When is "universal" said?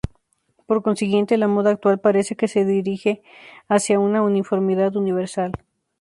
4.95-5.51